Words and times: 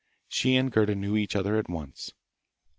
She 0.27 0.55
and 0.55 0.71
Gerda 0.71 0.95
knew 0.95 1.15
each 1.15 1.35
other 1.35 1.57
at 1.57 1.69
once. 1.69 2.11